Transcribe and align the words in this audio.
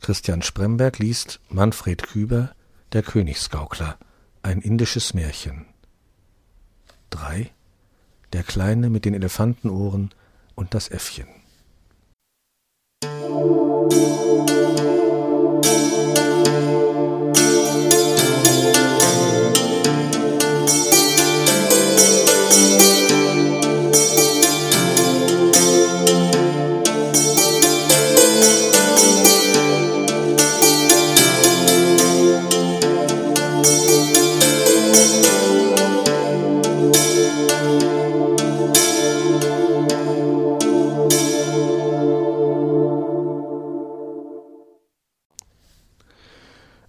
Christian 0.00 0.40
Spremberg 0.42 0.98
liest 0.98 1.40
Manfred 1.50 2.02
Küber 2.02 2.52
Der 2.92 3.02
Königsgaukler, 3.02 3.98
ein 4.42 4.60
indisches 4.60 5.12
Märchen. 5.12 5.66
3. 7.10 7.50
Der 8.32 8.42
Kleine 8.42 8.88
mit 8.88 9.04
den 9.04 9.14
Elefantenohren 9.14 10.10
und 10.54 10.74
das 10.74 10.88
Äffchen. 10.88 11.28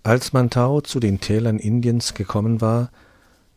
Als 0.04 0.34
Mantau 0.34 0.82
zu 0.82 1.00
den 1.00 1.20
Tälern 1.20 1.60
Indiens 1.60 2.16
gekommen 2.16 2.60
war, 2.60 2.90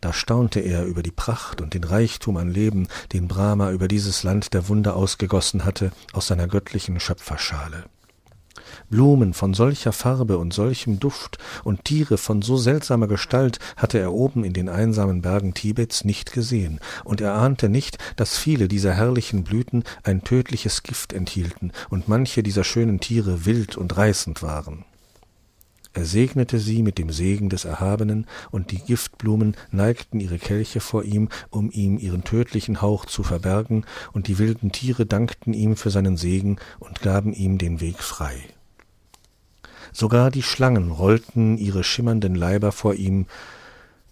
da 0.02 0.12
staunte 0.12 0.60
er 0.60 0.84
über 0.84 1.02
die 1.02 1.10
Pracht 1.10 1.62
und 1.62 1.72
den 1.72 1.84
Reichtum 1.84 2.36
an 2.36 2.50
Leben, 2.50 2.86
den 3.14 3.28
Brahma 3.28 3.70
über 3.70 3.88
dieses 3.88 4.24
Land 4.24 4.52
der 4.52 4.68
Wunder 4.68 4.94
ausgegossen 4.94 5.64
hatte 5.64 5.90
aus 6.12 6.26
seiner 6.26 6.46
göttlichen 6.46 7.00
Schöpferschale. 7.00 7.84
Blumen 8.90 9.32
von 9.32 9.54
solcher 9.54 9.92
Farbe 9.92 10.36
und 10.36 10.52
solchem 10.52 11.00
Duft 11.00 11.38
und 11.64 11.86
Tiere 11.86 12.18
von 12.18 12.42
so 12.42 12.58
seltsamer 12.58 13.06
Gestalt 13.06 13.58
hatte 13.78 13.98
er 13.98 14.12
oben 14.12 14.44
in 14.44 14.52
den 14.52 14.68
einsamen 14.68 15.22
Bergen 15.22 15.54
Tibets 15.54 16.04
nicht 16.04 16.32
gesehen, 16.32 16.78
und 17.04 17.22
er 17.22 17.32
ahnte 17.32 17.70
nicht, 17.70 17.96
dass 18.16 18.36
viele 18.36 18.68
dieser 18.68 18.92
herrlichen 18.92 19.44
Blüten 19.44 19.82
ein 20.02 20.24
tödliches 20.24 20.82
Gift 20.82 21.14
enthielten 21.14 21.72
und 21.88 22.06
manche 22.06 22.42
dieser 22.42 22.64
schönen 22.64 23.00
Tiere 23.00 23.46
wild 23.46 23.78
und 23.78 23.96
reißend 23.96 24.42
waren. 24.42 24.84
Er 25.96 26.04
segnete 26.04 26.58
sie 26.58 26.82
mit 26.82 26.98
dem 26.98 27.10
Segen 27.10 27.48
des 27.48 27.64
Erhabenen, 27.64 28.26
und 28.50 28.72
die 28.72 28.80
Giftblumen 28.80 29.56
neigten 29.70 30.18
ihre 30.18 30.38
Kelche 30.38 30.80
vor 30.80 31.04
ihm, 31.04 31.28
um 31.50 31.70
ihm 31.70 31.98
ihren 31.98 32.24
tödlichen 32.24 32.82
Hauch 32.82 33.06
zu 33.06 33.22
verbergen, 33.22 33.86
und 34.12 34.26
die 34.26 34.38
wilden 34.38 34.72
Tiere 34.72 35.06
dankten 35.06 35.54
ihm 35.54 35.76
für 35.76 35.90
seinen 35.90 36.16
Segen 36.16 36.56
und 36.80 37.00
gaben 37.00 37.32
ihm 37.32 37.58
den 37.58 37.80
Weg 37.80 37.98
frei. 37.98 38.34
Sogar 39.92 40.32
die 40.32 40.42
Schlangen 40.42 40.90
rollten 40.90 41.56
ihre 41.58 41.84
schimmernden 41.84 42.34
Leiber 42.34 42.72
vor 42.72 42.94
ihm, 42.94 43.26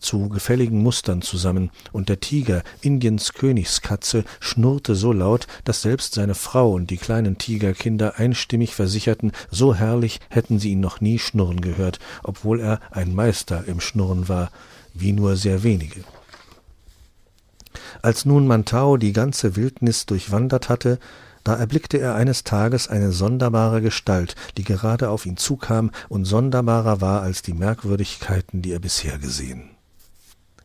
zu 0.03 0.29
gefälligen 0.29 0.83
Mustern 0.83 1.23
zusammen, 1.23 1.71
und 1.93 2.09
der 2.09 2.21
Tiger, 2.21 2.63
Indiens 2.81 3.33
Königskatze, 3.33 4.25
schnurrte 4.41 4.95
so 4.95 5.13
laut, 5.13 5.47
dass 5.65 5.83
selbst 5.83 6.15
seine 6.15 6.35
Frau 6.35 6.73
und 6.73 6.91
die 6.91 6.97
kleinen 6.97 7.39
Tigerkinder 7.39 8.19
einstimmig 8.19 8.75
versicherten, 8.75 9.33
so 9.51 9.75
herrlich 9.75 10.21
hätten 10.29 10.59
sie 10.59 10.73
ihn 10.73 10.81
noch 10.81 11.01
nie 11.01 11.19
schnurren 11.19 11.61
gehört, 11.61 11.99
obwohl 12.23 12.61
er 12.61 12.81
ein 12.91 13.15
Meister 13.15 13.65
im 13.67 13.81
Schnurren 13.81 14.29
war, 14.29 14.51
wie 14.95 15.13
nur 15.13 15.37
sehr 15.37 15.63
wenige. 15.63 16.05
Als 18.03 18.25
nun 18.25 18.47
Mantau 18.47 18.97
die 18.97 19.13
ganze 19.13 19.57
Wildnis 19.57 20.07
durchwandert 20.07 20.69
hatte, 20.69 20.99
da 21.45 21.57
erblickte 21.57 21.99
er 21.99 22.15
eines 22.15 22.45
Tages 22.45 22.89
eine 22.89 23.11
sonderbare 23.11 23.83
Gestalt, 23.83 24.37
die 24.57 24.65
gerade 24.65 25.09
auf 25.09 25.27
ihn 25.27 25.37
zukam 25.37 25.91
und 26.09 26.25
sonderbarer 26.25 27.01
war 27.01 27.23
als 27.23 27.43
die 27.43 27.55
Merkwürdigkeiten, 27.55 28.63
die 28.63 28.73
er 28.73 28.79
bisher 28.79 29.19
gesehen. 29.19 29.72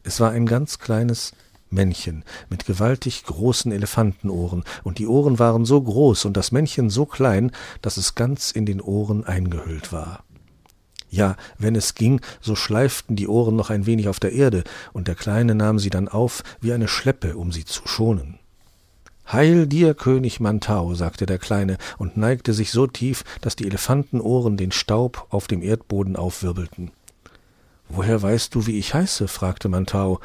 Es 0.08 0.22
war 0.22 0.32
ein 0.32 0.46
ganz 0.46 0.80
kleines 0.80 1.34
Männchen 1.70 2.24
mit 2.50 2.66
gewaltig 2.66 3.26
großen 3.26 3.74
Elefantenohren, 3.74 4.64
und 4.86 5.00
die 5.00 5.06
Ohren 5.08 5.38
waren 5.38 5.66
so 5.66 5.82
groß 5.82 6.24
und 6.24 6.38
das 6.38 6.54
Männchen 6.54 6.90
so 6.90 7.06
klein, 7.06 7.52
dass 7.82 7.98
es 7.98 8.16
ganz 8.16 8.52
in 8.52 8.66
den 8.66 8.80
Ohren 8.80 9.26
eingehüllt 9.26 9.92
war. 9.92 10.24
Ja, 11.10 11.36
wenn 11.58 11.76
es 11.76 11.94
ging, 11.94 12.22
so 12.40 12.56
schleiften 12.56 13.18
die 13.18 13.28
Ohren 13.28 13.58
noch 13.58 13.70
ein 13.70 13.86
wenig 13.86 14.08
auf 14.08 14.22
der 14.22 14.32
Erde, 14.32 14.64
und 14.94 15.10
der 15.10 15.16
Kleine 15.16 15.56
nahm 15.56 15.78
sie 15.78 15.90
dann 15.90 16.08
auf 16.08 16.42
wie 16.62 16.72
eine 16.72 16.88
Schleppe, 16.88 17.36
um 17.36 17.52
sie 17.52 17.66
zu 17.66 17.86
schonen. 17.86 18.40
Heil 19.30 19.68
dir, 19.68 19.94
König 19.94 20.40
Mantau, 20.40 20.94
sagte 20.94 21.26
der 21.26 21.38
Kleine 21.38 21.78
und 21.98 22.16
neigte 22.16 22.54
sich 22.54 22.72
so 22.72 22.88
tief, 22.88 23.26
dass 23.42 23.58
die 23.58 23.66
Elefantenohren 23.66 24.56
den 24.56 24.72
Staub 24.72 25.28
auf 25.32 25.48
dem 25.48 25.62
Erdboden 25.62 26.16
aufwirbelten. 26.16 26.92
Woher 27.90 28.22
weißt 28.22 28.54
du, 28.54 28.66
wie 28.68 28.78
ich 28.78 28.94
heiße? 28.94 29.28
fragte 29.28 29.70
Mantau, 29.70 30.20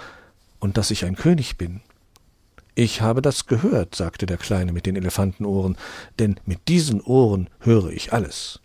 und 0.58 0.76
dass 0.76 0.90
ich 0.90 1.04
ein 1.04 1.16
König 1.16 1.58
bin. 1.58 1.80
Ich 2.74 3.02
habe 3.02 3.20
das 3.20 3.46
gehört, 3.46 3.94
sagte 3.94 4.26
der 4.26 4.38
Kleine 4.38 4.72
mit 4.72 4.86
den 4.86 4.96
Elefantenohren, 4.96 5.76
denn 6.18 6.40
mit 6.46 6.68
diesen 6.68 7.00
Ohren 7.00 7.50
höre 7.60 7.90
ich 7.90 8.12
alles. 8.12 8.60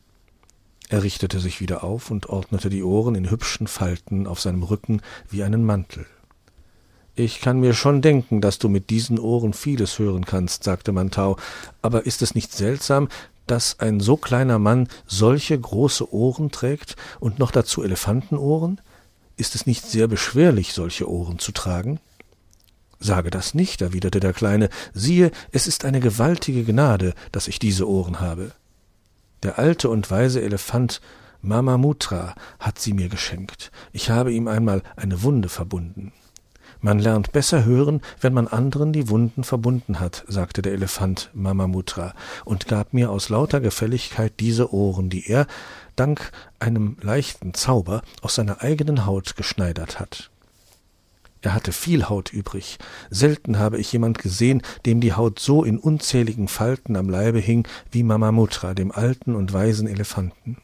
Er 0.89 1.03
richtete 1.03 1.39
sich 1.39 1.59
wieder 1.59 1.83
auf 1.83 2.09
und 2.11 2.29
ordnete 2.29 2.69
die 2.69 2.83
Ohren 2.83 3.15
in 3.15 3.29
hübschen 3.29 3.67
Falten 3.67 4.25
auf 4.25 4.39
seinem 4.39 4.63
Rücken 4.63 5.01
wie 5.29 5.43
einen 5.43 5.65
Mantel. 5.65 6.05
Ich 7.15 7.41
kann 7.41 7.59
mir 7.59 7.73
schon 7.73 8.01
denken, 8.01 8.39
dass 8.41 8.59
du 8.59 8.69
mit 8.69 8.89
diesen 8.89 9.19
Ohren 9.19 9.53
vieles 9.53 9.99
hören 9.99 10.25
kannst, 10.25 10.63
sagte 10.63 10.91
Mantau, 10.91 11.35
aber 11.81 12.05
ist 12.05 12.21
es 12.21 12.35
nicht 12.35 12.53
seltsam, 12.53 13.09
dass 13.47 13.79
ein 13.79 13.99
so 13.99 14.17
kleiner 14.17 14.59
Mann 14.59 14.87
solche 15.07 15.59
große 15.59 16.13
Ohren 16.13 16.51
trägt 16.51 16.95
und 17.19 17.39
noch 17.39 17.51
dazu 17.51 17.83
Elefantenohren? 17.83 18.79
Ist 19.37 19.53
es 19.53 19.67
nicht 19.67 19.85
sehr 19.85 20.07
beschwerlich, 20.07 20.73
solche 20.73 21.09
Ohren 21.09 21.37
zu 21.37 21.51
tragen? 21.51 21.99
Sage 22.99 23.29
das 23.29 23.53
nicht, 23.53 23.81
erwiderte 23.81 24.19
der 24.19 24.33
Kleine, 24.33 24.69
siehe, 24.93 25.31
es 25.51 25.67
ist 25.67 25.85
eine 25.85 25.99
gewaltige 25.99 26.63
Gnade, 26.63 27.13
dass 27.31 27.47
ich 27.47 27.59
diese 27.59 27.87
Ohren 27.87 28.19
habe. 28.19 28.51
Der 29.43 29.59
alte 29.59 29.89
und 29.89 30.09
weise 30.09 30.41
Elefant 30.41 30.99
Mamamutra 31.43 32.33
hat 32.59 32.79
sie 32.79 32.93
mir 32.93 33.09
geschenkt. 33.09 33.71
Ich 33.93 34.09
habe 34.09 34.33
ihm 34.33 34.47
einmal 34.47 34.81
eine 34.95 35.21
Wunde 35.21 35.49
verbunden. 35.49 36.11
Man 36.81 36.99
lernt 36.99 37.31
besser 37.31 37.65
hören, 37.65 38.01
wenn 38.21 38.33
man 38.33 38.47
anderen 38.47 38.93
die 38.93 39.09
Wunden 39.09 39.43
verbunden 39.43 39.99
hat, 39.99 40.23
sagte 40.27 40.61
der 40.63 40.73
Elefant 40.73 41.29
Mamamutra 41.33 42.13
und 42.45 42.67
gab 42.67 42.93
mir 42.93 43.11
aus 43.11 43.29
lauter 43.29 43.59
Gefälligkeit 43.59 44.33
diese 44.39 44.73
Ohren, 44.73 45.09
die 45.09 45.27
er, 45.27 45.47
dank 45.97 46.31
einem 46.59 46.97
leichten 47.01 47.53
Zauber, 47.53 48.01
aus 48.21 48.35
seiner 48.35 48.61
eigenen 48.61 49.05
Haut 49.05 49.35
geschneidert 49.35 49.99
hat. 49.99 50.29
Er 51.41 51.53
hatte 51.53 51.71
viel 51.71 52.09
Haut 52.09 52.33
übrig. 52.33 52.77
Selten 53.09 53.59
habe 53.59 53.77
ich 53.77 53.93
jemand 53.93 54.17
gesehen, 54.17 54.61
dem 54.85 55.01
die 55.01 55.13
Haut 55.13 55.39
so 55.39 55.63
in 55.63 55.77
unzähligen 55.77 56.47
Falten 56.47 56.95
am 56.95 57.09
Leibe 57.09 57.39
hing 57.39 57.67
wie 57.91 58.03
Mamamutra, 58.03 58.73
dem 58.73 58.91
alten 58.91 59.35
und 59.35 59.53
weisen 59.53 59.87
Elefanten. 59.87 60.57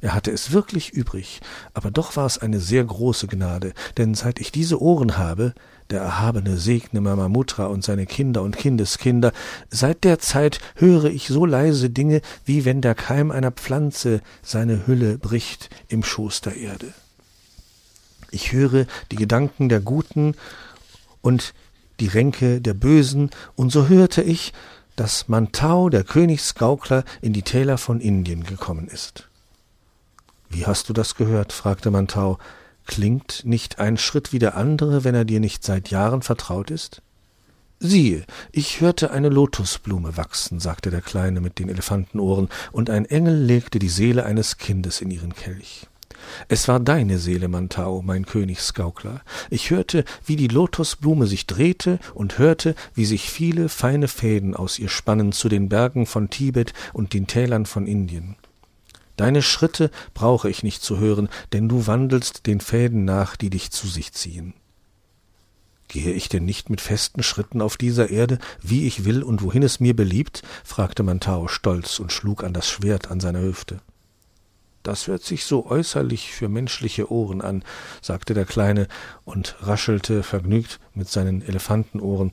Er 0.00 0.14
hatte 0.14 0.30
es 0.30 0.52
wirklich 0.52 0.90
übrig, 0.90 1.40
aber 1.74 1.90
doch 1.90 2.16
war 2.16 2.26
es 2.26 2.38
eine 2.38 2.60
sehr 2.60 2.84
große 2.84 3.26
Gnade, 3.26 3.72
denn 3.96 4.14
seit 4.14 4.38
ich 4.40 4.52
diese 4.52 4.80
Ohren 4.80 5.18
habe, 5.18 5.54
der 5.90 6.00
Erhabene 6.00 6.56
segne 6.58 7.00
Mamamutra 7.00 7.66
und 7.66 7.82
seine 7.82 8.06
Kinder 8.06 8.42
und 8.42 8.56
Kindeskinder, 8.56 9.32
seit 9.70 10.04
der 10.04 10.18
Zeit 10.18 10.60
höre 10.76 11.06
ich 11.06 11.28
so 11.28 11.46
leise 11.46 11.90
Dinge, 11.90 12.20
wie 12.44 12.64
wenn 12.64 12.80
der 12.80 12.94
Keim 12.94 13.30
einer 13.30 13.50
Pflanze 13.50 14.20
seine 14.42 14.86
Hülle 14.86 15.18
bricht 15.18 15.70
im 15.88 16.04
Schoß 16.04 16.42
der 16.42 16.56
Erde. 16.56 16.92
Ich 18.30 18.52
höre 18.52 18.86
die 19.10 19.16
Gedanken 19.16 19.68
der 19.68 19.80
Guten 19.80 20.34
und 21.22 21.54
die 22.00 22.08
Ränke 22.08 22.60
der 22.60 22.74
Bösen, 22.74 23.30
und 23.56 23.72
so 23.72 23.88
hörte 23.88 24.22
ich, 24.22 24.52
dass 24.94 25.28
Mantau, 25.28 25.88
der 25.88 26.04
Königsgaukler, 26.04 27.04
in 27.22 27.32
die 27.32 27.42
Täler 27.42 27.78
von 27.78 28.00
Indien 28.00 28.44
gekommen 28.44 28.88
ist. 28.88 29.28
Wie 30.48 30.66
hast 30.66 30.88
du 30.88 30.92
das 30.92 31.14
gehört? 31.14 31.52
fragte 31.52 31.90
Mantau. 31.90 32.38
Klingt 32.86 33.44
nicht 33.44 33.78
ein 33.78 33.98
Schritt 33.98 34.32
wie 34.32 34.38
der 34.38 34.56
andere, 34.56 35.04
wenn 35.04 35.14
er 35.14 35.24
dir 35.26 35.40
nicht 35.40 35.62
seit 35.62 35.90
Jahren 35.90 36.22
vertraut 36.22 36.70
ist? 36.70 37.02
Siehe, 37.80 38.24
ich 38.50 38.80
hörte 38.80 39.12
eine 39.12 39.28
Lotusblume 39.28 40.16
wachsen, 40.16 40.58
sagte 40.58 40.90
der 40.90 41.02
Kleine 41.02 41.40
mit 41.40 41.58
den 41.60 41.68
Elefantenohren, 41.68 42.48
und 42.72 42.90
ein 42.90 43.04
Engel 43.04 43.36
legte 43.36 43.78
die 43.78 43.88
Seele 43.88 44.24
eines 44.24 44.56
Kindes 44.56 45.00
in 45.00 45.10
ihren 45.10 45.34
Kelch. 45.34 45.86
Es 46.48 46.66
war 46.66 46.80
deine 46.80 47.18
Seele, 47.18 47.46
Mantau, 47.46 48.02
mein 48.02 48.26
Königsgaukler. 48.26 49.20
Ich 49.50 49.70
hörte, 49.70 50.04
wie 50.24 50.34
die 50.34 50.48
Lotusblume 50.48 51.26
sich 51.26 51.46
drehte 51.46 52.00
und 52.14 52.38
hörte, 52.38 52.74
wie 52.94 53.04
sich 53.04 53.30
viele 53.30 53.68
feine 53.68 54.08
Fäden 54.08 54.56
aus 54.56 54.78
ihr 54.78 54.88
spannen 54.88 55.32
zu 55.32 55.48
den 55.48 55.68
Bergen 55.68 56.06
von 56.06 56.30
Tibet 56.30 56.72
und 56.92 57.12
den 57.12 57.26
Tälern 57.26 57.66
von 57.66 57.86
Indien. 57.86 58.36
Deine 59.18 59.42
Schritte 59.42 59.90
brauche 60.14 60.48
ich 60.48 60.62
nicht 60.62 60.80
zu 60.80 60.98
hören, 60.98 61.28
denn 61.52 61.68
du 61.68 61.88
wandelst 61.88 62.46
den 62.46 62.60
Fäden 62.60 63.04
nach, 63.04 63.34
die 63.34 63.50
dich 63.50 63.72
zu 63.72 63.88
sich 63.88 64.12
ziehen. 64.12 64.54
Gehe 65.88 66.12
ich 66.12 66.28
denn 66.28 66.44
nicht 66.44 66.70
mit 66.70 66.80
festen 66.80 67.24
Schritten 67.24 67.60
auf 67.60 67.76
dieser 67.76 68.10
Erde, 68.10 68.38
wie 68.62 68.86
ich 68.86 69.04
will 69.04 69.24
und 69.24 69.42
wohin 69.42 69.64
es 69.64 69.80
mir 69.80 69.96
beliebt? 69.96 70.42
fragte 70.62 71.02
Mantau 71.02 71.48
stolz 71.48 71.98
und 71.98 72.12
schlug 72.12 72.44
an 72.44 72.52
das 72.52 72.68
Schwert 72.68 73.10
an 73.10 73.18
seiner 73.18 73.40
Hüfte. 73.40 73.80
das 74.84 75.08
hört 75.08 75.24
sich 75.24 75.44
so 75.44 75.66
äußerlich 75.66 76.30
für 76.32 76.48
menschliche 76.48 77.10
Ohren 77.10 77.42
an, 77.42 77.64
sagte 78.00 78.34
der 78.34 78.44
Kleine 78.44 78.86
und 79.24 79.56
raschelte 79.60 80.22
vergnügt 80.22 80.78
mit 80.94 81.08
seinen 81.08 81.42
Elefantenohren. 81.42 82.32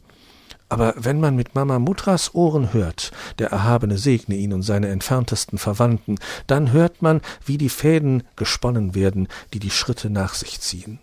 Aber 0.68 0.96
wenn 0.98 1.20
man 1.20 1.36
mit 1.36 1.54
Mama 1.54 1.78
Mutras 1.78 2.34
Ohren 2.34 2.74
hört, 2.74 3.12
der 3.38 3.52
Erhabene 3.52 3.98
segne 3.98 4.36
ihn 4.36 4.52
und 4.52 4.64
seine 4.64 4.88
entferntesten 4.88 5.60
Verwandten, 5.60 6.18
dann 6.48 6.72
hört 6.72 7.02
man, 7.02 7.22
wie 7.46 7.58
die 7.58 7.70
Fäden 7.70 8.24
gesponnen 8.36 8.96
werden, 8.96 9.28
die 9.54 9.60
die 9.60 9.70
Schritte 9.70 10.10
nach 10.10 10.34
sich 10.34 10.60
ziehen. 10.60 11.00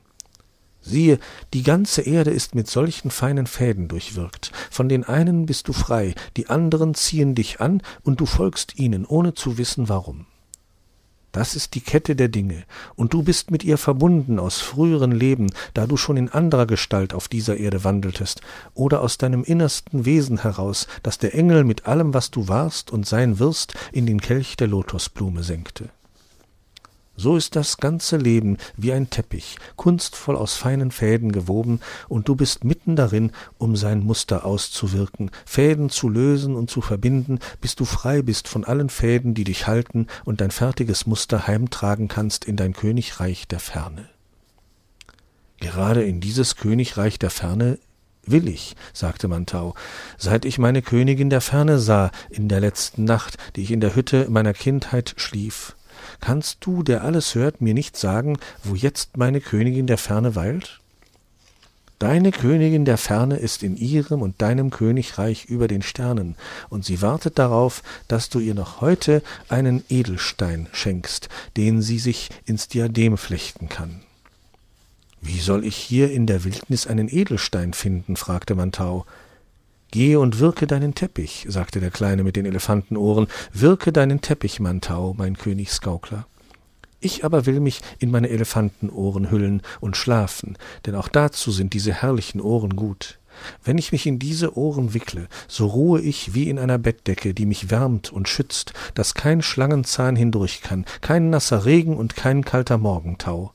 Siehe, 0.80 1.20
die 1.54 1.62
ganze 1.62 2.02
Erde 2.02 2.32
ist 2.32 2.56
mit 2.56 2.68
solchen 2.68 3.12
feinen 3.12 3.46
Fäden 3.46 3.86
durchwirkt. 3.86 4.50
Von 4.68 4.88
den 4.88 5.04
einen 5.04 5.46
bist 5.46 5.68
du 5.68 5.72
frei, 5.72 6.14
die 6.36 6.48
anderen 6.48 6.94
ziehen 6.94 7.36
dich 7.36 7.60
an, 7.60 7.82
und 8.02 8.20
du 8.20 8.26
folgst 8.26 8.78
ihnen, 8.80 9.06
ohne 9.06 9.34
zu 9.34 9.58
wissen 9.58 9.88
warum. 9.88 10.26
Das 11.32 11.56
ist 11.56 11.74
die 11.74 11.80
Kette 11.80 12.14
der 12.14 12.28
Dinge, 12.28 12.64
und 12.94 13.14
du 13.14 13.22
bist 13.22 13.50
mit 13.50 13.64
ihr 13.64 13.78
verbunden 13.78 14.38
aus 14.38 14.60
früheren 14.60 15.12
Leben, 15.12 15.50
da 15.72 15.86
du 15.86 15.96
schon 15.96 16.18
in 16.18 16.28
anderer 16.28 16.66
Gestalt 16.66 17.14
auf 17.14 17.26
dieser 17.26 17.56
Erde 17.56 17.84
wandeltest, 17.84 18.42
oder 18.74 19.00
aus 19.00 19.16
deinem 19.16 19.42
innersten 19.42 20.04
Wesen 20.04 20.42
heraus, 20.42 20.86
das 21.02 21.16
der 21.16 21.34
Engel 21.34 21.64
mit 21.64 21.86
allem, 21.86 22.12
was 22.12 22.30
du 22.30 22.48
warst 22.48 22.90
und 22.90 23.06
sein 23.06 23.38
wirst, 23.38 23.72
in 23.92 24.04
den 24.04 24.20
Kelch 24.20 24.56
der 24.56 24.68
Lotosblume 24.68 25.42
senkte. 25.42 25.88
So 27.14 27.36
ist 27.36 27.56
das 27.56 27.76
ganze 27.76 28.16
Leben 28.16 28.56
wie 28.76 28.92
ein 28.92 29.10
Teppich, 29.10 29.56
kunstvoll 29.76 30.34
aus 30.34 30.54
feinen 30.54 30.90
Fäden 30.90 31.30
gewoben, 31.30 31.80
und 32.08 32.28
du 32.28 32.36
bist 32.36 32.64
mitten 32.64 32.96
darin, 32.96 33.32
um 33.58 33.76
sein 33.76 34.00
Muster 34.02 34.46
auszuwirken, 34.46 35.30
Fäden 35.44 35.90
zu 35.90 36.08
lösen 36.08 36.56
und 36.56 36.70
zu 36.70 36.80
verbinden, 36.80 37.38
bis 37.60 37.76
du 37.76 37.84
frei 37.84 38.22
bist 38.22 38.48
von 38.48 38.64
allen 38.64 38.88
Fäden, 38.88 39.34
die 39.34 39.44
dich 39.44 39.66
halten 39.66 40.06
und 40.24 40.40
dein 40.40 40.50
fertiges 40.50 41.06
Muster 41.06 41.46
heimtragen 41.46 42.08
kannst 42.08 42.46
in 42.46 42.56
dein 42.56 42.72
Königreich 42.72 43.46
der 43.46 43.60
Ferne. 43.60 44.08
Gerade 45.60 46.02
in 46.02 46.20
dieses 46.20 46.56
Königreich 46.56 47.18
der 47.18 47.30
Ferne 47.30 47.78
will 48.24 48.48
ich, 48.48 48.74
sagte 48.92 49.28
Mantau, 49.28 49.74
seit 50.16 50.44
ich 50.44 50.58
meine 50.58 50.80
Königin 50.80 51.30
der 51.30 51.40
Ferne 51.40 51.78
sah 51.78 52.10
in 52.30 52.48
der 52.48 52.60
letzten 52.60 53.04
Nacht, 53.04 53.36
die 53.54 53.62
ich 53.62 53.70
in 53.70 53.80
der 53.80 53.94
Hütte 53.94 54.28
meiner 54.30 54.54
Kindheit 54.54 55.14
schlief. 55.18 55.76
Kannst 56.22 56.58
du, 56.60 56.84
der 56.84 57.02
alles 57.02 57.34
hört, 57.34 57.60
mir 57.60 57.74
nicht 57.74 57.96
sagen, 57.96 58.38
wo 58.62 58.76
jetzt 58.76 59.16
meine 59.16 59.40
Königin 59.40 59.88
der 59.88 59.98
Ferne 59.98 60.36
weilt? 60.36 60.80
Deine 61.98 62.30
Königin 62.30 62.84
der 62.84 62.96
Ferne 62.96 63.36
ist 63.36 63.64
in 63.64 63.76
ihrem 63.76 64.22
und 64.22 64.40
deinem 64.40 64.70
Königreich 64.70 65.46
über 65.46 65.66
den 65.66 65.82
Sternen, 65.82 66.36
und 66.68 66.84
sie 66.84 67.02
wartet 67.02 67.40
darauf, 67.40 67.82
dass 68.06 68.28
du 68.28 68.38
ihr 68.38 68.54
noch 68.54 68.80
heute 68.80 69.20
einen 69.48 69.82
Edelstein 69.88 70.68
schenkst, 70.72 71.28
den 71.56 71.82
sie 71.82 71.98
sich 71.98 72.30
ins 72.44 72.68
Diadem 72.68 73.18
flechten 73.18 73.68
kann. 73.68 74.02
Wie 75.20 75.40
soll 75.40 75.64
ich 75.64 75.76
hier 75.76 76.12
in 76.12 76.28
der 76.28 76.44
Wildnis 76.44 76.86
einen 76.86 77.08
Edelstein 77.08 77.72
finden? 77.72 78.14
fragte 78.14 78.54
Mantau. 78.54 79.06
Gehe 79.92 80.18
und 80.18 80.38
wirke 80.38 80.66
deinen 80.66 80.94
Teppich, 80.94 81.44
sagte 81.50 81.78
der 81.78 81.90
Kleine 81.90 82.24
mit 82.24 82.34
den 82.34 82.46
Elefantenohren, 82.46 83.26
wirke 83.52 83.92
deinen 83.92 84.22
Teppich, 84.22 84.58
Mantau, 84.58 85.14
mein 85.18 85.36
Königsgaukler. 85.36 86.26
Ich 86.98 87.26
aber 87.26 87.44
will 87.44 87.60
mich 87.60 87.82
in 87.98 88.10
meine 88.10 88.30
Elefantenohren 88.30 89.30
hüllen 89.30 89.60
und 89.80 89.98
schlafen, 89.98 90.56
denn 90.86 90.94
auch 90.94 91.08
dazu 91.08 91.50
sind 91.50 91.74
diese 91.74 91.92
herrlichen 91.92 92.40
Ohren 92.40 92.74
gut. 92.74 93.18
Wenn 93.64 93.76
ich 93.76 93.92
mich 93.92 94.06
in 94.06 94.18
diese 94.18 94.56
Ohren 94.56 94.94
wickle, 94.94 95.28
so 95.46 95.66
ruhe 95.66 96.00
ich 96.00 96.32
wie 96.32 96.48
in 96.48 96.58
einer 96.58 96.78
Bettdecke, 96.78 97.34
die 97.34 97.44
mich 97.44 97.70
wärmt 97.70 98.10
und 98.10 98.30
schützt, 98.30 98.72
dass 98.94 99.12
kein 99.12 99.42
Schlangenzahn 99.42 100.16
hindurch 100.16 100.62
kann, 100.62 100.86
kein 101.02 101.28
nasser 101.28 101.66
Regen 101.66 101.98
und 101.98 102.16
kein 102.16 102.46
kalter 102.46 102.78
Morgentau. 102.78 103.52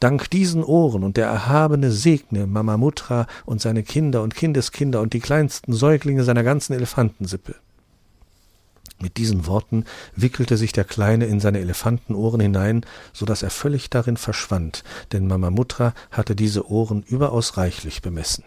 Dank 0.00 0.30
diesen 0.30 0.64
Ohren 0.64 1.04
und 1.04 1.18
der 1.18 1.26
Erhabene 1.26 1.90
segne 1.90 2.46
Mamamutra 2.46 3.26
und 3.44 3.60
seine 3.60 3.82
Kinder 3.82 4.22
und 4.22 4.34
Kindeskinder 4.34 5.02
und 5.02 5.12
die 5.12 5.20
kleinsten 5.20 5.74
Säuglinge 5.74 6.24
seiner 6.24 6.42
ganzen 6.42 6.72
Elefantensippe. 6.72 7.54
Mit 8.98 9.18
diesen 9.18 9.46
Worten 9.46 9.84
wickelte 10.16 10.56
sich 10.56 10.72
der 10.72 10.84
Kleine 10.84 11.26
in 11.26 11.40
seine 11.40 11.60
Elefantenohren 11.60 12.40
hinein, 12.40 12.84
so 13.12 13.24
dass 13.26 13.42
er 13.42 13.50
völlig 13.50 13.88
darin 13.90 14.16
verschwand, 14.16 14.84
denn 15.12 15.26
Mamamutra 15.26 15.94
hatte 16.10 16.34
diese 16.34 16.70
Ohren 16.70 17.02
überaus 17.02 17.56
reichlich 17.56 18.02
bemessen. 18.02 18.44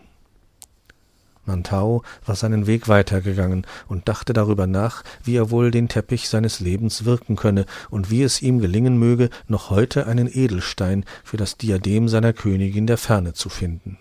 Mantau 1.46 2.04
war 2.26 2.36
seinen 2.36 2.68
Weg 2.68 2.88
weitergegangen 2.88 3.66
und 3.88 4.08
dachte 4.08 4.34
darüber 4.34 4.68
nach, 4.68 5.04
wie 5.24 5.36
er 5.36 5.52
wohl 5.52 5.72
den 5.72 5.90
Teppich 5.90 6.30
seines 6.30 6.60
Lebens 6.60 7.06
wirken 7.06 7.36
könne 7.36 7.66
und 7.90 8.10
wie 8.10 8.24
es 8.24 8.42
ihm 8.42 8.60
gelingen 8.60 8.98
möge, 8.98 9.30
noch 9.48 9.70
heute 9.70 10.08
einen 10.08 10.28
Edelstein 10.28 11.06
für 11.24 11.38
das 11.38 11.58
Diadem 11.58 12.08
seiner 12.08 12.34
Königin 12.34 12.88
der 12.88 12.98
Ferne 12.98 13.34
zu 13.34 13.50
finden. 13.50 13.98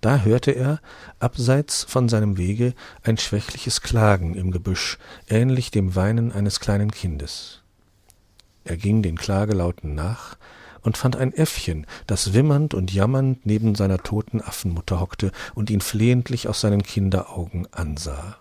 Da 0.00 0.20
hörte 0.20 0.52
er, 0.52 0.80
abseits 1.18 1.84
von 1.84 2.08
seinem 2.08 2.38
Wege, 2.38 2.74
ein 3.02 3.18
schwächliches 3.18 3.82
Klagen 3.82 4.34
im 4.34 4.50
Gebüsch, 4.50 4.98
ähnlich 5.28 5.70
dem 5.70 5.94
Weinen 5.94 6.32
eines 6.32 6.60
kleinen 6.60 6.90
Kindes. 6.90 7.60
Er 8.64 8.76
ging 8.76 9.02
den 9.02 9.18
Klagelauten 9.18 9.94
nach, 9.94 10.36
und 10.82 10.96
fand 10.96 11.16
ein 11.16 11.32
Äffchen, 11.32 11.86
das 12.06 12.32
wimmernd 12.32 12.74
und 12.74 12.92
jammernd 12.92 13.46
neben 13.46 13.74
seiner 13.74 13.98
toten 13.98 14.40
Affenmutter 14.40 15.00
hockte 15.00 15.32
und 15.54 15.70
ihn 15.70 15.80
flehentlich 15.80 16.48
aus 16.48 16.60
seinen 16.60 16.82
Kinderaugen 16.82 17.66
ansah. 17.72 18.36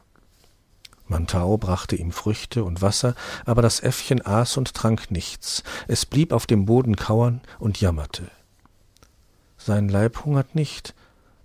Mantau 1.07 1.57
brachte 1.57 1.95
ihm 1.95 2.11
Früchte 2.11 2.63
und 2.63 2.81
Wasser, 2.81 3.15
aber 3.45 3.61
das 3.61 3.79
Äffchen 3.79 4.25
aß 4.25 4.57
und 4.57 4.73
trank 4.73 5.09
nichts, 5.09 5.63
es 5.87 6.05
blieb 6.05 6.31
auf 6.31 6.45
dem 6.45 6.65
Boden 6.65 6.95
kauern 6.95 7.41
und 7.57 7.81
jammerte. 7.81 8.29
Sein 9.57 9.89
Leib 9.89 10.23
hungert 10.23 10.55
nicht, 10.55 10.93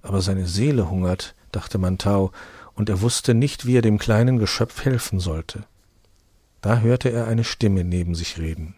aber 0.03 0.21
seine 0.21 0.47
Seele 0.47 0.91
hungert, 0.91 1.35
dachte 1.51 1.79
Mantau, 1.79 2.31
und 2.75 2.89
er 2.89 3.01
wusste 3.01 3.35
nicht, 3.35 3.67
wie 3.67 3.79
er 3.79 3.83
dem 3.83 3.99
kleinen 3.99 4.39
Geschöpf 4.39 4.85
helfen 4.85 5.19
sollte. 5.19 5.65
Da 6.61 6.79
hörte 6.79 7.11
er 7.11 7.27
eine 7.27 7.45
Stimme 7.45 7.85
neben 7.85 8.15
sich 8.15 8.39
reden. 8.39 8.77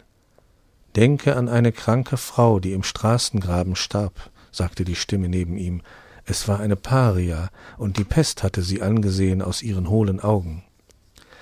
Denke 0.97 1.35
an 1.35 1.47
eine 1.47 1.71
kranke 1.71 2.17
Frau, 2.17 2.59
die 2.59 2.73
im 2.73 2.81
Straßengraben 2.81 3.75
starb, 3.75 4.31
sagte 4.51 4.83
die 4.83 4.95
Stimme 4.95 5.29
neben 5.29 5.55
ihm. 5.55 5.83
Es 6.25 6.47
war 6.47 6.59
eine 6.59 6.75
Paria, 6.75 7.49
und 7.77 7.99
die 7.99 8.03
Pest 8.03 8.41
hatte 8.41 8.63
sie 8.63 8.81
angesehen 8.81 9.43
aus 9.43 9.61
ihren 9.61 9.91
hohlen 9.91 10.19
Augen. 10.19 10.63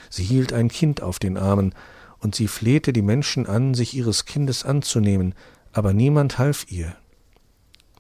Sie 0.10 0.26
hielt 0.26 0.52
ein 0.52 0.68
Kind 0.68 1.02
auf 1.02 1.20
den 1.20 1.38
Armen, 1.38 1.74
und 2.20 2.36
sie 2.36 2.50
flehte 2.50 2.92
die 2.92 3.02
Menschen 3.02 3.48
an, 3.48 3.76
sich 3.76 3.94
ihres 3.94 4.26
Kindes 4.26 4.66
anzunehmen, 4.66 5.34
aber 5.72 5.94
niemand 5.94 6.38
half 6.38 6.70
ihr. 6.70 6.94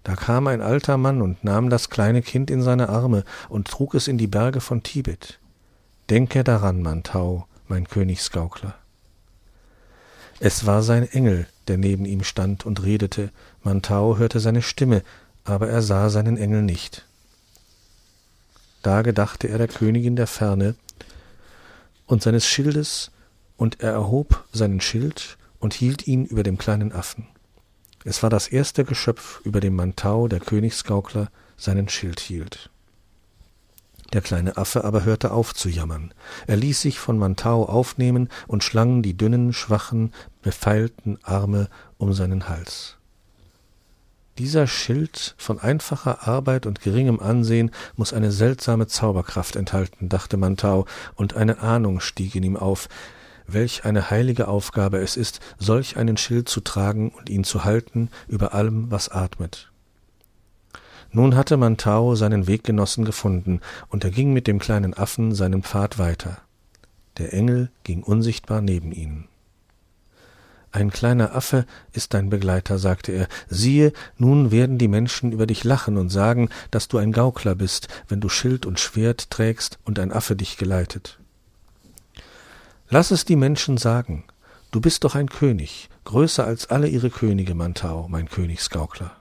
Da 0.03 0.17
kam 0.17 0.47
ein 0.47 0.61
alter 0.61 0.97
Mann 0.97 1.21
und 1.21 1.45
nahm 1.45 1.69
das 1.69 1.89
kleine 1.89 2.21
Kind 2.21 2.51
in 2.51 2.61
seine 2.63 2.89
Arme 2.89 3.23
und 3.47 3.69
trug 3.69 3.95
es 3.95 4.09
in 4.09 4.17
die 4.17 4.27
Berge 4.27 4.59
von 4.59 4.83
Tibet. 4.83 5.39
Denke 6.09 6.43
daran, 6.43 6.81
Mantau, 6.81 7.47
mein 7.69 7.87
Königsgaukler. 7.87 8.75
Es 10.39 10.65
war 10.65 10.83
sein 10.83 11.09
Engel, 11.09 11.47
der 11.67 11.77
neben 11.77 12.05
ihm 12.05 12.23
stand 12.23 12.65
und 12.65 12.83
redete. 12.83 13.31
Mantau 13.63 14.17
hörte 14.17 14.39
seine 14.39 14.61
Stimme, 14.61 15.03
aber 15.43 15.69
er 15.69 15.81
sah 15.81 16.09
seinen 16.09 16.37
Engel 16.37 16.61
nicht. 16.61 17.05
Da 18.81 19.01
gedachte 19.01 19.47
er 19.47 19.57
der 19.57 19.67
Königin 19.67 20.15
der 20.15 20.27
Ferne 20.27 20.75
und 22.05 22.21
seines 22.21 22.45
Schildes, 22.45 23.11
und 23.57 23.79
er 23.79 23.93
erhob 23.93 24.43
seinen 24.51 24.81
Schild 24.81 25.37
und 25.59 25.73
hielt 25.73 26.07
ihn 26.07 26.25
über 26.25 26.43
dem 26.43 26.57
kleinen 26.57 26.91
Affen. 26.91 27.27
Es 28.03 28.21
war 28.21 28.29
das 28.29 28.47
erste 28.47 28.83
Geschöpf, 28.83 29.41
über 29.45 29.61
dem 29.61 29.75
Mantau, 29.75 30.27
der 30.27 30.39
Königsgaukler, 30.39 31.31
seinen 31.57 31.87
Schild 31.87 32.19
hielt. 32.19 32.69
Der 34.13 34.21
kleine 34.21 34.57
Affe 34.57 34.83
aber 34.83 35.03
hörte 35.03 35.31
auf 35.31 35.53
zu 35.53 35.69
jammern. 35.69 36.13
Er 36.47 36.57
ließ 36.57 36.81
sich 36.81 36.99
von 36.99 37.17
Mantau 37.17 37.65
aufnehmen 37.65 38.29
und 38.47 38.63
schlang 38.63 39.01
die 39.01 39.17
dünnen, 39.17 39.51
schwachen, 39.51 40.13
befeilten 40.41 41.17
Arme 41.23 41.69
um 41.97 42.13
seinen 42.13 42.47
Hals. 42.47 42.97
Dieser 44.37 44.67
Schild 44.67 45.33
von 45.37 45.59
einfacher 45.59 46.27
Arbeit 46.27 46.65
und 46.65 46.81
geringem 46.81 47.21
Ansehen 47.21 47.71
muss 47.95 48.11
eine 48.11 48.33
seltsame 48.33 48.85
Zauberkraft 48.85 49.55
enthalten, 49.55 50.09
dachte 50.09 50.35
Mantau, 50.35 50.85
und 51.15 51.35
eine 51.35 51.59
Ahnung 51.59 52.01
stieg 52.01 52.35
in 52.35 52.43
ihm 52.43 52.57
auf, 52.57 52.89
welch 53.47 53.85
eine 53.85 54.09
heilige 54.09 54.49
Aufgabe 54.49 54.97
es 54.97 55.15
ist, 55.15 55.39
solch 55.57 55.95
einen 55.95 56.17
Schild 56.17 56.49
zu 56.49 56.59
tragen 56.59 57.09
und 57.09 57.29
ihn 57.29 57.45
zu 57.45 57.63
halten 57.63 58.09
über 58.27 58.53
allem, 58.53 58.91
was 58.91 59.07
atmet. 59.07 59.71
Nun 61.15 61.37
hatte 61.37 61.55
Mantau 61.55 62.15
seinen 62.15 62.45
Weggenossen 62.45 63.05
gefunden, 63.05 63.61
und 63.87 64.03
er 64.03 64.11
ging 64.11 64.33
mit 64.33 64.47
dem 64.47 64.59
kleinen 64.59 64.93
Affen 64.93 65.33
seinen 65.33 65.63
Pfad 65.63 65.97
weiter. 65.97 66.39
Der 67.17 67.31
Engel 67.31 67.71
ging 67.85 68.03
unsichtbar 68.03 68.59
neben 68.59 68.91
ihnen. 68.91 69.29
Ein 70.73 70.91
kleiner 70.91 71.33
Affe 71.33 71.65
ist 71.93 72.13
dein 72.13 72.29
Begleiter, 72.29 72.79
sagte 72.79 73.13
er. 73.13 73.29
Siehe, 73.47 73.93
nun 74.17 74.51
werden 74.51 74.77
die 74.77 74.89
Menschen 74.89 75.31
über 75.31 75.47
dich 75.47 75.63
lachen 75.63 75.95
und 75.95 76.09
sagen, 76.09 76.49
dass 76.69 76.89
du 76.89 76.97
ein 76.97 77.13
Gaukler 77.13 77.55
bist, 77.55 77.87
wenn 78.09 78.19
du 78.19 78.27
Schild 78.27 78.65
und 78.65 78.81
Schwert 78.81 79.29
trägst 79.29 79.79
und 79.85 79.99
ein 79.99 80.11
Affe 80.11 80.35
dich 80.35 80.57
geleitet. 80.57 81.17
Lass 82.89 83.11
es 83.11 83.23
die 83.23 83.37
Menschen 83.37 83.77
sagen. 83.77 84.25
Du 84.71 84.81
bist 84.81 85.05
doch 85.05 85.15
ein 85.15 85.29
König, 85.29 85.87
größer 86.03 86.45
als 86.45 86.69
alle 86.69 86.89
ihre 86.89 87.09
Könige, 87.09 87.55
Mantau, 87.55 88.09
mein 88.09 88.27
Königsgaukler. 88.27 89.15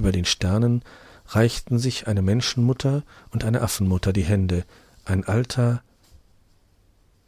Über 0.00 0.12
den 0.12 0.24
Sternen 0.24 0.82
reichten 1.26 1.78
sich 1.78 2.08
eine 2.08 2.22
Menschenmutter 2.22 3.02
und 3.32 3.44
eine 3.44 3.60
Affenmutter 3.60 4.14
die 4.14 4.24
Hände, 4.24 4.64
ein 5.04 5.24
alter 5.24 5.82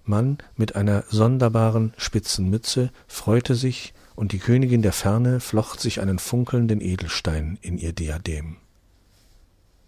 Mann 0.05 0.39
mit 0.57 0.75
einer 0.75 1.05
sonderbaren 1.11 1.93
spitzen 1.99 2.49
Mütze 2.49 2.91
freute 3.07 3.55
sich, 3.55 3.93
und 4.15 4.33
die 4.33 4.39
Königin 4.39 4.83
der 4.83 4.93
Ferne 4.93 5.41
flocht 5.41 5.81
sich 5.81 6.01
einen 6.01 6.19
funkelnden 6.19 6.81
Edelstein 6.81 7.59
in 7.61 7.77
ihr 7.77 7.93
Diadem. 7.93 8.57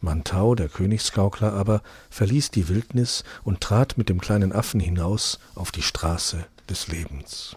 Mantau, 0.01 0.55
der 0.55 0.69
Königsgaukler 0.69 1.53
aber, 1.53 1.83
verließ 2.11 2.51
die 2.51 2.69
Wildnis 2.69 3.25
und 3.45 3.61
trat 3.61 3.97
mit 3.97 4.11
dem 4.11 4.21
kleinen 4.21 4.53
Affen 4.53 4.81
hinaus 4.81 5.39
auf 5.55 5.73
die 5.73 5.83
Straße 5.83 6.47
des 6.69 6.89
Lebens. 6.89 7.57